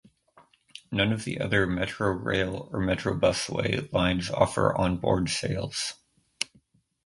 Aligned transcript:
None 0.91 1.13
of 1.13 1.25
the 1.25 1.39
other 1.39 1.67
Metro 1.67 2.09
Rail 2.09 2.67
or 2.73 2.79
Metro 2.79 3.13
Busway 3.15 3.93
lines 3.93 4.31
offer 4.31 4.75
onboard 4.75 5.29
sales. 5.29 5.93